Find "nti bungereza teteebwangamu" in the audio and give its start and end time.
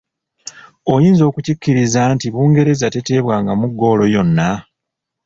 2.13-3.65